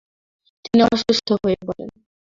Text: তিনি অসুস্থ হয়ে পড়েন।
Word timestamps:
তিনি 0.65 0.79
অসুস্থ 0.87 1.27
হয়ে 1.41 1.57
পড়েন। 1.67 1.89